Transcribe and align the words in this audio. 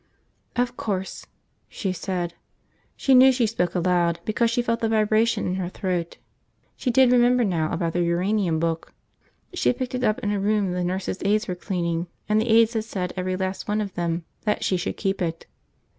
"Of 0.55 0.77
course," 0.77 1.27
she 1.69 1.93
said. 1.93 2.33
She 2.95 3.13
knew 3.13 3.31
she 3.31 3.45
spoke 3.45 3.75
aloud 3.75 4.19
because 4.25 4.49
she 4.49 4.63
felt 4.63 4.79
the 4.79 4.89
vibration 4.89 5.45
in 5.45 5.55
her 5.57 5.69
throat. 5.69 6.17
She 6.75 6.89
did 6.89 7.11
remember 7.11 7.43
now 7.43 7.71
about 7.71 7.93
the 7.93 8.01
uranium 8.01 8.59
book. 8.59 8.95
She 9.53 9.69
had 9.69 9.77
picked 9.77 9.93
it 9.93 10.03
up 10.03 10.17
in 10.23 10.31
a 10.31 10.39
room 10.39 10.71
the 10.71 10.83
nurses' 10.83 11.21
aides 11.23 11.47
were 11.47 11.53
cleaning 11.53 12.07
and 12.27 12.41
the 12.41 12.49
aides 12.49 12.73
had 12.73 12.85
said, 12.85 13.13
every 13.15 13.35
last 13.35 13.67
one 13.67 13.79
of 13.79 13.93
them, 13.93 14.25
that 14.43 14.63
she 14.63 14.75
should 14.75 14.97
keep 14.97 15.21
it. 15.21 15.45